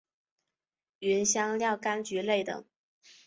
[1.01, 2.65] 芸香科柑橘类等。